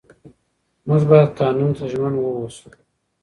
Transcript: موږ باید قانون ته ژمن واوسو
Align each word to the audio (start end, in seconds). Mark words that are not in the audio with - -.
موږ 0.87 1.01
باید 1.09 1.29
قانون 1.39 1.71
ته 1.77 1.83
ژمن 1.91 2.13
واوسو 2.17 2.67